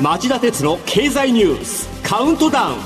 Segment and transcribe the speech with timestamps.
[0.00, 2.76] 町田鉄の経済ニュースカウントダウン。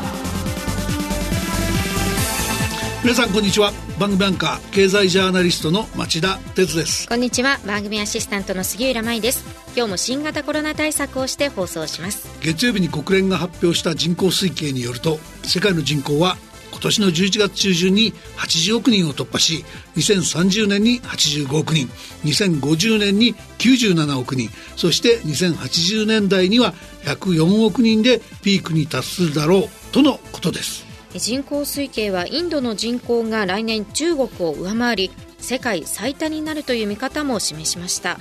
[3.03, 3.73] 皆さんこんにちは。
[3.99, 7.09] 番組アンカー経済ジャーナリストの町田鉄です。
[7.09, 7.59] こんにちは。
[7.67, 9.47] 番組アシスタントの杉浦舞です。
[9.75, 12.29] 今日も新型コロナ対策をして放送します。
[12.43, 16.52] 月曜日に国連が発表した人口推計によると世界の人口は今
[16.83, 19.65] 年の11月中旬に80億人を突破し
[19.97, 21.89] 2030年に85億人
[22.25, 30.87] 2050年に97億人そして2080年代には104億人でピークに達するだろうとのことです。
[31.15, 38.19] 人口推計はインドの人口が来年中国を上回り世界最多になるという見方も示しました。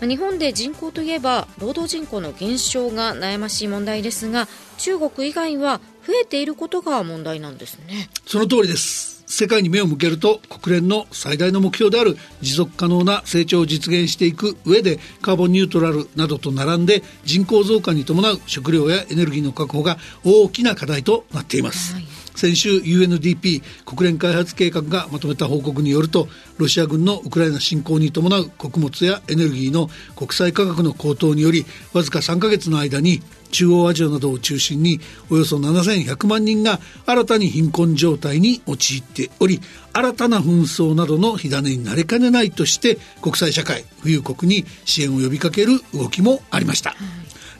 [0.00, 4.46] 日本で人口といえば労働人口の減少が悩ましい問題ですが
[4.76, 8.08] 中国以外は増えていることが問題なんですね。
[8.26, 9.18] その通りです。
[9.26, 35.00] 世界に目を向けると国連の最大の目標である持続可能な成長を実現していく上でカーボンニュートラルなどと並んで人口増加に伴う食料やエネルギーの確保が大きな課題となっています、はい先週 UNDP 国連開発計画がまとめた報告によるとロシア軍のウクライナ侵攻に伴う穀物やエネルギーの国際価格の高騰によりわずか3か月の間に中央アジアなどを中心に
[35.30, 39.60] およそ7100万人が新たに貧困状態に陥っており
[39.92, 46.94] 新たな紛争などの火種になりかねないとして国際社会富裕国に支援を呼びかける動きもありました。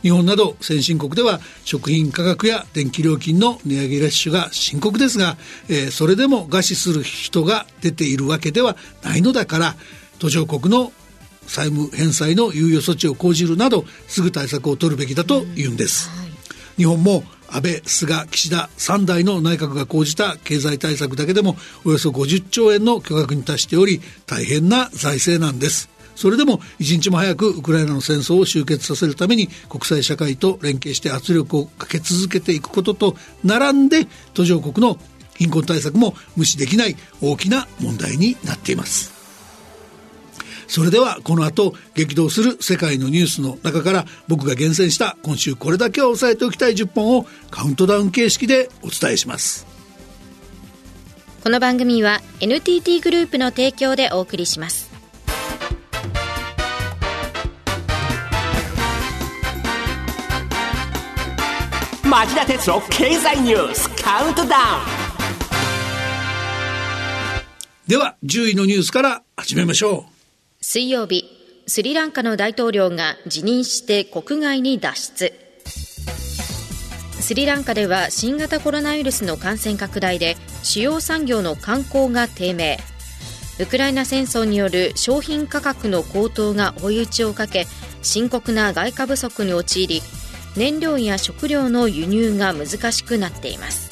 [0.02, 5.36] 日本など先進国では食品価格や電気料金の値上げラッシュが深刻ですが、
[5.68, 9.74] えー、それでも餓死する人が出ているわけではないのだから
[10.18, 10.92] 途上国の
[11.46, 16.28] 債務返済の猶予措置を講じるなどすぐ対策を取るべきだというんです、はい、
[16.76, 25.88] 日本も安倍菅岸田3代の内閣が講じた経済対策だけでもおよそ50兆円の巨額に達しており大変な財政なんです
[26.18, 34.98] それでも一日も早くウクライナの戦争を終結させるために国際社会と連携して圧力をかけ続けていくことと並んで途上国の
[35.36, 39.14] 貧困対策も無視できない大きな問題になっています。
[40.66, 49.68] それではこの後激動する世界のニュースの中から僕が厳選した今週これだけは押さえておきたい10本をカウントダウン形式でお伝えします。
[51.44, 54.87] この番組は NTT グループの提供でお送りします。
[62.10, 64.54] 町田哲郎経済ニュースカウントダウン
[67.86, 70.04] では10位のニュースから始めましょう。
[70.62, 71.26] 水曜日
[71.66, 75.34] スリランカの大統領が辞任して国外に脱出。
[77.20, 82.78] スリランカでは新型コロナウイルスの感染拡大で主要産業の観光が低迷。
[83.60, 87.66] ウクライナ戦争による商品価格の高騰が追い打ちをかけ
[88.00, 90.00] 深刻な外貨不足に陥り
[90.58, 93.88] 燃料や食料の輸入が難しくなっています。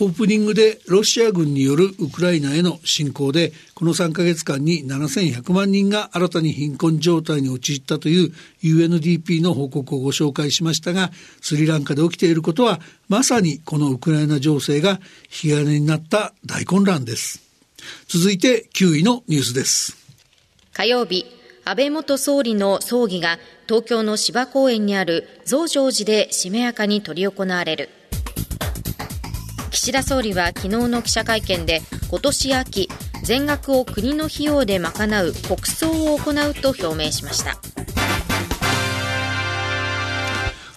[0.00, 8.32] オープニングでロシア軍によるウクライナへの侵攻でこの3ヶ月間に7100万人が新たに貧困状態に陥ったという
[8.62, 11.10] UNDP の報告をご紹介しましたが
[11.40, 12.78] スリランカで起きていることは
[13.08, 17.42] まさにこのウクライナ情勢が引き金になった大混乱です。
[18.06, 19.96] 続いて9位のニュースです。
[20.74, 21.37] 火曜日
[21.68, 27.90] 安倍元総理の葬儀が東京の芝公園にある増上寺でしめやかに執り行われる。
[29.70, 32.88] 岸田総理は昨日の記者会見で今年秋
[33.22, 37.58] 全額を国の費用で賄う国葬を行うと表明しました。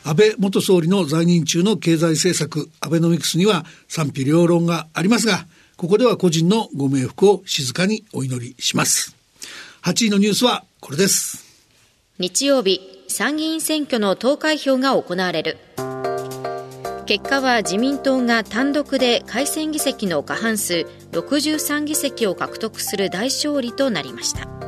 [0.03, 5.45] 安倍元総理の在任中の経済政策アベノミクスには賛否両論がありますが
[5.77, 9.15] ここでは個人のご冥福を静かにお祈りします。
[9.83, 11.45] 8位のニュースはこれです。
[12.17, 15.57] 日曜日参議院選挙の投開票が行われる。
[17.05, 24.60] 結果は自民党が単独で改選議席の過半数63議席を獲得する大勝利となりました。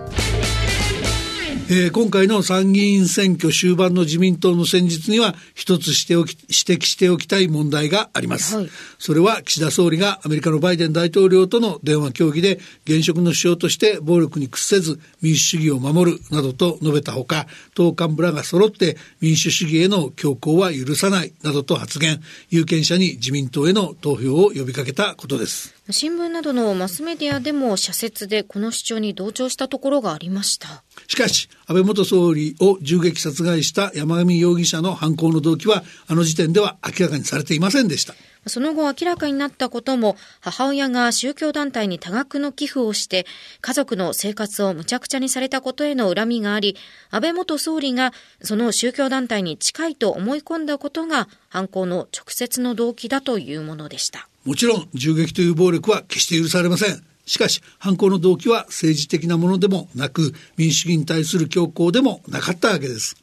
[1.69, 8.69] えー、今回の参議院選挙終盤の自民党の戦術には一つしておき指摘しておきたい問題があります、はい、
[8.99, 22.21] それは岸田総理がアメリカのバイデン大統領との電話協議で現職の首相として暴力に屈せず民主主義を守るなどと述べたほか党幹部らが揃って民主主義への強行は許さないなどと発言。
[22.49, 30.81] 有権者に自民党への投票を呼びかけたことです新聞などのマスメディアでも社説でこの主張に同調したところがありました。
[31.07, 38.13] しかし安倍元総理を銃撃殺害した山上容疑者の犯行の動機はあの時点では明らかにされていませんでした。
[38.47, 43.25] その後明らかになったことも母親が宗教団体に多額の寄付をして
[43.61, 46.75] 家族の生活をむちゃくちゃにされたことへの恨みがあり
[47.09, 63.15] 安倍元総理がその宗教団体に近いと思い込んだことが犯行の直接の動機だというものでしたもちろん銃撃という暴力は決して許されませんしかし犯行の動機は政治的なものでもなく民主主義に対する強行でもなかったわけです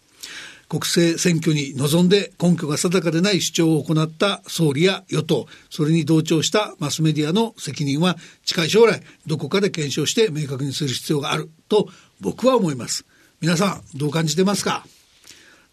[0.71, 11.89] 国政選挙に臨んで根拠が定かでない主張を行った総理や与党、それに同調したマスメディアの責任は近い将来どこかで検証して明確にする必要があると
[12.21, 13.05] 僕は思います。
[13.41, 14.87] 皆さんどう感じてますか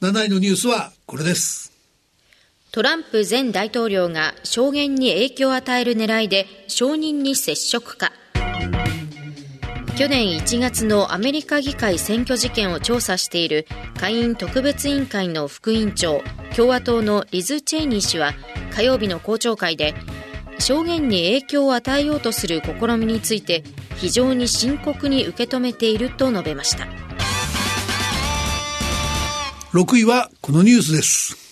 [0.02, 1.77] ?7 位のニュースはこれです。
[2.78, 8.12] トランプ前大統領が証言に影響を与える狙いで証人に接触か。
[9.98, 13.66] 去年1月のアメリカ議会選挙事件を調査している
[13.96, 16.22] 下院特別委員会の副委員長
[16.56, 18.34] 共和党のリズ・チェイニー氏は
[18.76, 19.96] 火曜日の公聴会で
[20.60, 23.64] 証言に影響を与えようとする試みについて
[23.96, 26.86] 非常に深刻に受け止めていると述べました
[29.74, 31.47] 6位はこのニュースです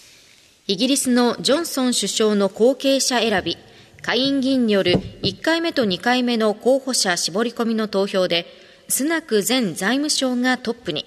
[0.67, 3.56] イギリスのジョンソン首相の後継者選び
[4.01, 8.47] 下院議員による1回目と2回目の候補者絞り込みの投票で
[8.88, 11.06] スナク前財務省がトップに。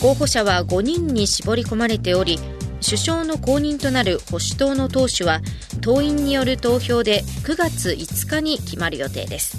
[0.00, 2.38] 候補者は5人に絞り込まれており
[2.84, 5.40] 首相の後任となる保守党の党首は
[5.80, 9.56] 党員による投票で9月5日に決まる予定です。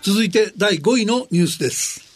[0.00, 2.07] 続いて第5位のニュースです。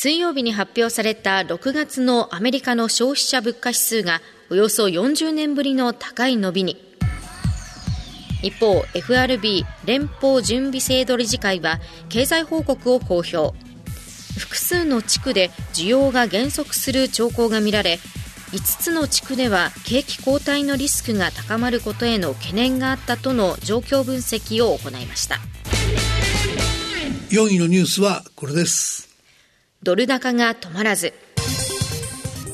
[0.00, 6.76] 水曜日に発表された6月のアメリカの消費者物価指数がおよそ40年ぶりの高い伸びに。
[8.40, 13.58] 一方 FRB 連邦準備制度理事会は経済報告を公表。
[14.38, 17.98] 複数の地区で需要が減速する兆候が見られ
[18.52, 25.40] 5つの地区では景気後退のリスクが高まることへの懸念があったとの状況分析を行いました。
[27.30, 29.07] 4位のニュースはこれです。
[29.88, 31.14] ドル高が止まらず。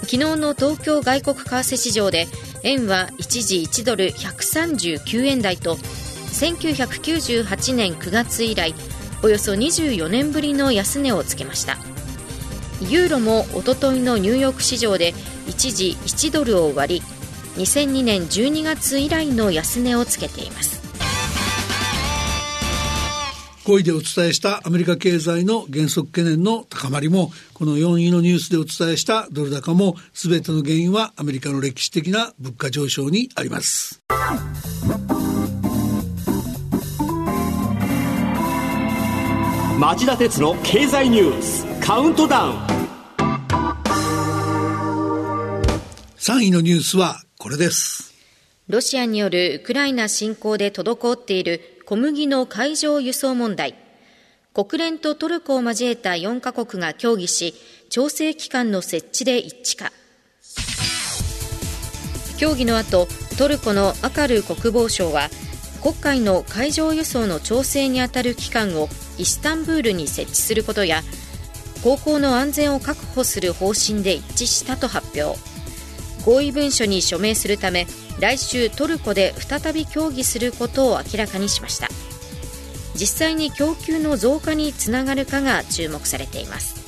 [0.02, 2.28] 昨日の東京外国為替市場で
[2.62, 8.72] 円は一時1ドル139円台と1998年9月以来
[9.24, 11.76] およそ24年ぶりの安値をつけました。
[12.80, 15.12] ユーロもおとといのニューヨーク市場で
[15.48, 17.02] 一時1ドルを割
[17.56, 20.83] り2002年12月以来の安値をつけています。
[23.64, 34.02] 5位でお伝えしたアメリカ経済の減速懸念の高まりも、この4位のニュースでお伝えしたドル高も、すべての原因はアメリカの歴史的な物価上昇にあります。
[39.80, 42.56] 町田鉄の経済ニュースカウントダウン
[46.16, 48.14] 3位のニュースはこれです
[48.68, 53.74] ロシアによるウクライナ侵攻で滞っている小麦の海上輸送問題。
[54.54, 57.54] 国連とトルコを交えた4カ国が協議し
[57.90, 59.92] 調整機関の設置で一致か。
[62.38, 65.28] 協議の後トルコのアカル国防相は
[65.82, 68.88] 黒海の海上輸送の調整にあたる機関を
[69.18, 71.02] イスタンブールに設置することや
[71.82, 75.38] 航行の安全を確保する方針で一致したと発表。
[76.24, 77.86] 合意文書に署名するため
[78.20, 81.88] 来週トルコで再び協議することを明らかにしました。
[82.94, 86.83] 実際に供給の増加につながるかが注目されています。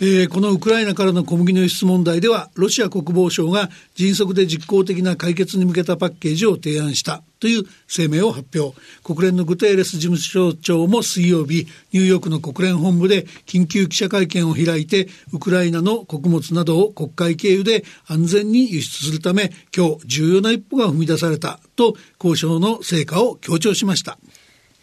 [0.00, 8.80] えー、このウクライナからの小麦の輸出問題では、ロシア国防省が迅速で実効的な解決に向けたパッケージを提案したという声明を発表。
[9.02, 24.16] 国連のグテーレス事務総長も水曜日、ニューヨークの国連本部で緊急記者会見を開いて、ウクライナの穀物などを国会経由で安全に輸出するため、今日重要な一歩が踏み出されたと交渉の成果を強調しました。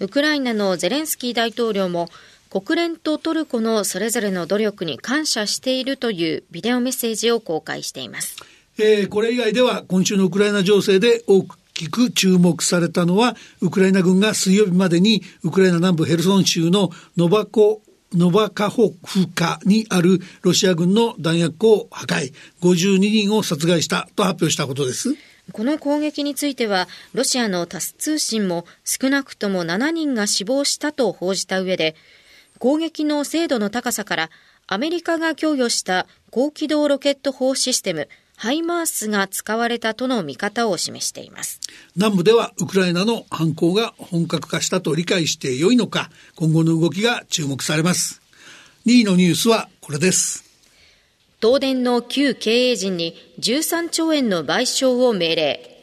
[0.02, 2.10] ウクライナのゼレンスキー大統領も
[2.56, 8.38] 国連とトルコのそれぞれの努力に感謝しているというビデオメッセージを公開しています。
[8.78, 17.82] えー、これ以外では今週のウクライナ情勢で大きく注目されたのは、ウクライナ軍が水曜日までにウクライナ南部ヘルソン州のノバコ
[18.14, 22.32] ノバカホフカにあるロシア軍の弾薬庫を破壊、
[22.62, 25.14] 52人を殺害したと発表したことです。
[25.52, 31.96] この攻撃については、ロシアのタス通信も少なくとも7人が死亡したと報じた上で、
[32.60, 34.30] 攻撃の精度の高さから
[34.68, 41.62] アメリカが供与した高機動ロケット砲システムハイマースが使われたとの見方を示しています。
[41.96, 48.22] 南部ではウクライナの犯行が本格化したと理解してよいのか今後の動きが注目されます。
[48.86, 50.44] 2位のニュースはこれです。
[51.42, 55.75] 東電の旧経営陣に13兆円の賠償を命令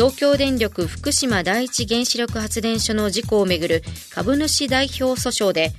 [0.00, 5.72] 東京電力福島第一原子力発電所の事故をめぐる株主代表訴訟で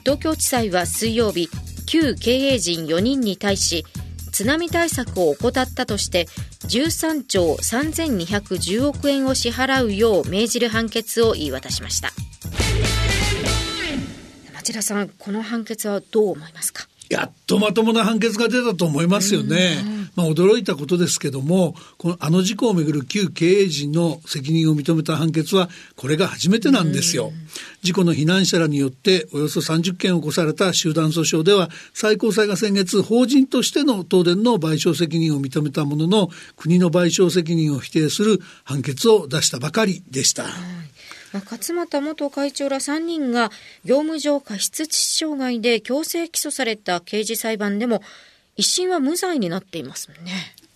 [0.00, 1.48] 東京地裁は水曜日
[1.86, 3.86] 旧経営陣4人に対し
[4.32, 6.24] 津波対策を怠ったとして
[6.64, 12.10] 13兆3210億円を支払うよう命じる判決を言い渡しました。
[14.54, 16.88] 町田さんこの判決はどう思いますか？
[17.08, 19.76] やっとまともな判決が出たと思いますよね。
[20.16, 27.32] まあ驚いたことですけども、このあの事故をめぐる旧経営陣の責任を認めた判決はこれが初めてなんですよ。
[27.82, 40.46] 事故の避難者らによっておよそ30件起こされた集団訴訟では最高裁が先月法人としての東電の賠償責任を認めたものの国の賠償責任を否定する判決を出したばかりでした。
[41.32, 43.50] 勝俣元会長ら3人が
[43.84, 48.02] 業務上過失致死傷害で強制起訴された刑事裁判でも
[48.56, 50.16] 一審は無罪になっていますね。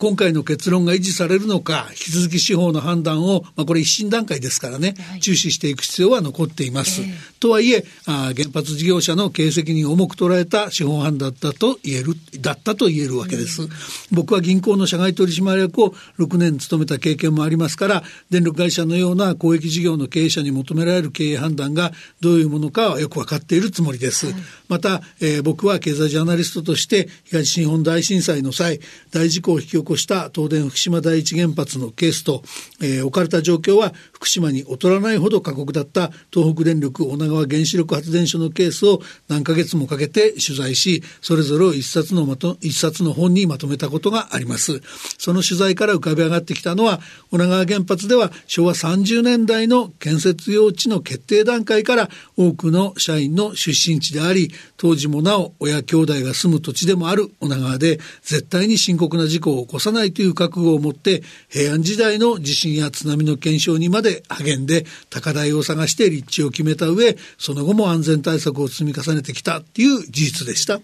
[0.00, 7.02] 今回の結論が維持されるのか、引き続き司法の判断を、まあ、これ一審段階ですからね、はい、注視していく必要は残っています。
[7.02, 13.64] えー、とはいえあ、原発事業者の経営責任を重く捉えた司法判断だと言える、だったと言えるわけです。
[13.64, 13.69] うん、
[14.11, 21.92] 僕は銀行の社外取締役を6年務めた経験もありますから、電力会社のような公益事業の経営者に求められる経営判断が
[22.23, 24.28] どういうものかはよくわかっているつもりです。
[24.28, 24.35] はい、
[24.71, 28.80] また、えー、僕は経済ジャーナリストとして東日本大震災の際、
[29.11, 32.42] 大事故を引き起こした東電福島第一原発のケースと、
[32.80, 44.80] えー、置かれた状況は福島に劣らないほど過酷だった東北電力女川原子力発電所のケースを何ヶ月もかけて取材しそれぞれを一冊のまと一冊の本にまとめたことがあります。
[45.18, 70.80] その取材から浮かび上がってきたのは女川原発では昭和30年代の建設用地の決定段階から多くの社員の出身地であり当時もなお親兄弟が住む土地でもある女川で絶対に深刻な事故を起こさないという覚悟を持って平安時代の地震や津波の検証にまでで励んで高台を探して立地を決めた上その後も安全対策を積み重ねてきたっていう事実でした。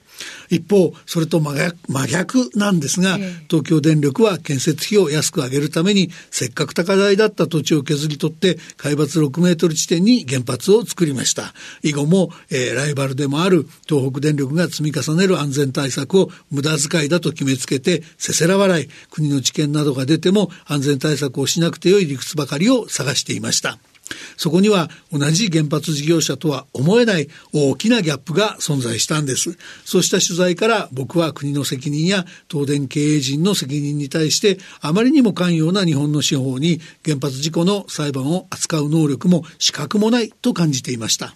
[0.48, 11.52] 一方それと真逆真逆なんですが、東京電力は建設費を安く上げるためにせっかく高台だった土地を削り取って海抜6メートル地点に原発を作りました。
[11.82, 23.78] 以後も、えー、ライバルでもある東北電力が積み重ねる安全対策を無駄遣いだと決めつけてせせら笑い国の知見などが出ても安全対策をしなくてよい理屈ばかりを探していました。
[24.36, 29.56] そこには同じ原発事業者とは思えない大きなギャップが存在したんです。
[29.84, 41.34] そうした取材から僕は国の責任や東電経営陣の責任に対してあまりにも寛容な日本の司法に原発事故の裁判を扱う能力も資格もないと感じていました。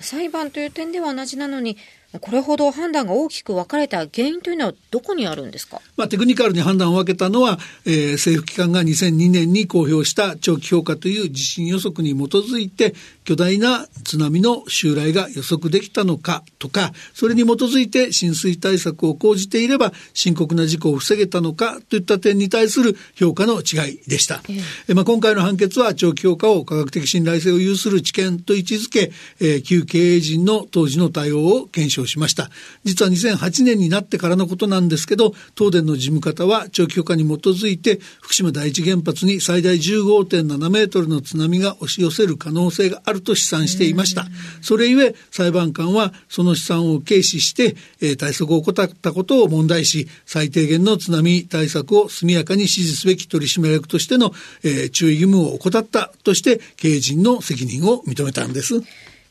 [0.00, 1.76] 裁判という点では同じなのに
[2.20, 12.94] これほど判断が大きく分かれた原因というのはどこにあるんですか、まあ、テクニカルに判断を分けたのは、えー、政府機関が2002年に公表した長期評価という地震予測に基づいて
[13.24, 24.42] 巨大な津波の襲来が予測できたのかとかそれに基づいて浸水対策を講じていれば深刻な事故を防げたのかといった点に対する評価の違いでした、
[24.88, 32.50] えー、まあ、今回の判決は長期評価を科学的信頼性を有する知見と位置づけ、えー、旧経営陣の当時の対応を検証しました
[32.84, 44.26] 実は2008年になってからのことなんですけど東電の事務方は長期評価に基づいて福島第一原発に最大15.7メートルの津波が押し寄せる可能性があると試算していました
[44.62, 54.32] それゆえ裁判官はその試算を軽視して、えー、対策を怠ったことを問題し最低限の津波対策を速やかに指示すべき取締役としての、
[54.62, 58.82] えー、注意義務を怠ったとして経営陣の責任を認めたんです。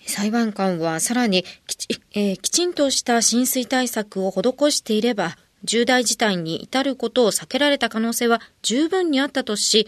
[0.05, 9.88] 裁判官はさらにきち,、えー、きちんとした浸水対策を施していれば重大事態に至ることを避けられた可能性は十分にあったとし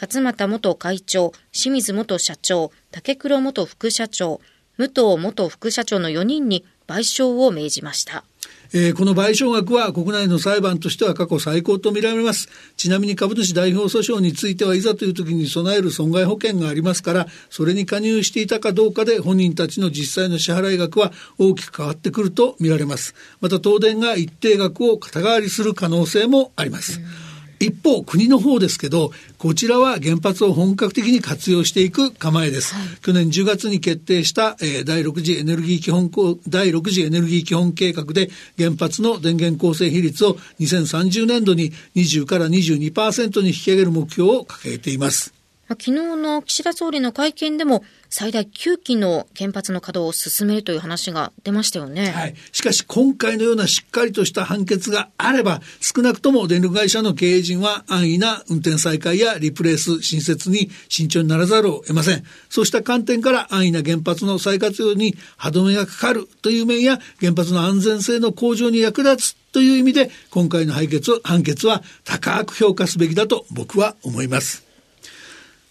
[0.00, 4.40] 勝俣元会長清水元社長竹黒元副社長
[4.76, 8.24] 武藤元副社長の4人に賠償を命じました。
[8.72, 12.48] えー、この賠償額は国内の裁判としては過去最高と見られます。
[12.76, 23.14] ちなみに株主代表訴訟についてはいざという時に備える損害保険がありますから、それに加入していたかどうかで本人たちの実際の支払い額は大きく変わってくると見られます。
[23.40, 27.00] また東電が一定額を肩代わりする可能性もあります。
[27.00, 27.25] うん
[27.58, 32.74] 一方、国の方ですけど、こちらは原発を本格的に活用していく構えです。
[32.74, 36.10] はい、去年10月に決定した、えー、第6次エネルギー基本
[36.48, 45.35] 第6次エネルギー基本計画で原発の電源構成比率を2030年度に20から22%に引き上げる目標を掲げています。
[45.68, 52.10] 昨日の岸田総理の会見でも最大9基の原発の稼働を進めるという話が出ましたよね。
[52.10, 52.34] はい。
[52.52, 62.24] しかし今回のようなしっかりとした判決があれば、少なくとも電力会社の経営陣は安易な運転再開やリプレース新設に慎重にならざるを得ません。
[62.48, 74.65] そうした観点から安易な原発の再活用に歯止めがかかるという面や原発の安全性の向上に役立つという意味で今回の判決判決は高く評価すべきだと僕は思います。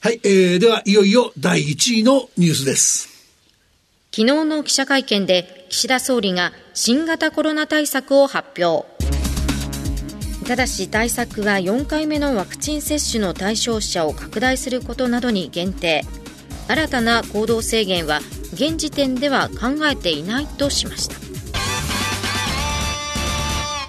[0.06, 3.10] はい、えー、ではいよいよ第1位のニュースです。
[4.12, 8.88] 昨日の記者会見で岸田総理が新型コロナ対策を発表。
[10.46, 16.04] ただし対策は4回目のワクチン接種の対象者を拡大することなどに限定
[16.68, 18.20] 新たな行動制限は
[18.54, 21.25] 現時点では考えていないとしました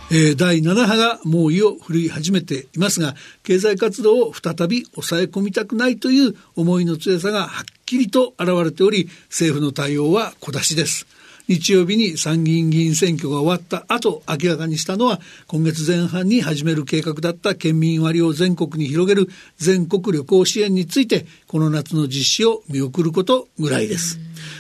[0.08, 11.08] えー、第7波が猛威を振るい始めていますが、経済活動を再び抑え込みたくないという思いの強さがはっきりと現れており、政府の対応は小出しです。
[11.48, 24.18] 日曜日に参議院議員選挙が終わった後、明らかにしたのは、今月前半に始める計画だった県民割を全国に広げる全国旅行支援について、この夏の実施を見送ることぐらいです。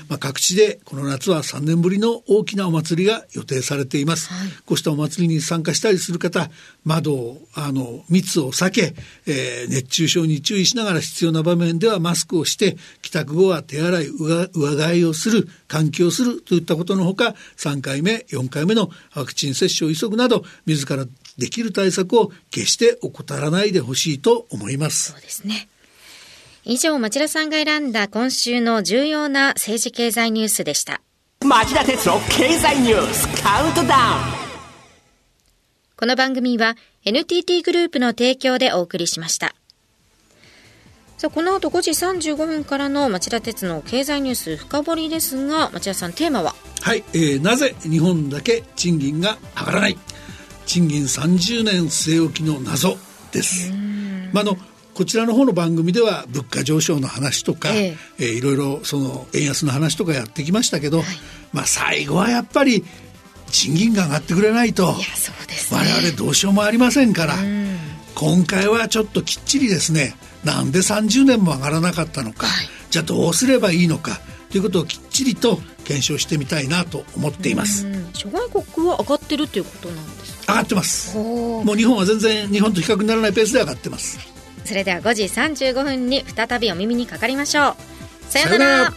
[0.08, 4.32] まあ、各地でこの夏は3年ぶりの大きなお祭りが予定されています。
[4.32, 6.50] はい、こうしたお祭りに参加したりする方、
[6.84, 8.94] 窓を、あの、密を避け、
[9.26, 21.06] えー、熱中症に注意しながら必要な場面ではマスクをして、帰宅後は手洗い、上替えをする、換気をするといったことのほか、3回目、4回目のワクチン接種を急ぐなど、自ら
[21.38, 25.12] できる対策を決して怠らないでほしいと思います。
[25.12, 25.68] そうですね。
[26.64, 31.00] 以上、町田さんが選んだ今週の重要な政治経済ニュースでした。
[31.44, 34.46] 町田鉄の経済ニュースカウントダウン
[35.96, 39.54] この番組は NTT グループの提供でお送りしました。
[41.16, 46.54] さあ、この後5時35分からの町田鉄の経済ニュース深掘りですが、町田さん、テーマは？
[46.82, 49.98] はい、えー、なぜ日本だけ賃金が上がらない？
[50.66, 52.98] 賃金30年据え置きの謎
[53.32, 53.72] です。
[54.34, 54.58] まあ、の
[54.92, 58.24] こちらの方の番組では物価上昇の話とか、ええ。
[58.24, 61.06] ー、いろいろその円安の話とかやってきましたけど、はい、
[61.50, 62.84] まあ最後はやっぱり
[63.50, 64.98] 賃金が上がってくれないと、ね、
[65.72, 67.36] 我々どうしようもありませんから、
[68.14, 70.14] 今回はちょっときっちりですね
[70.46, 77.84] なんで30年も上がらなかったのか、はい、じゃあどうすればいいのかということをきっちりと検証してみたいなと思っています。
[78.12, 81.18] 諸外国は上がってるということなんです上がってます。
[81.18, 84.18] もう日本は全然日本と比較にならないペースで上がってます。
[84.64, 87.74] それでは5時35分に再びお耳にかかりましょう。
[88.28, 88.94] さようなら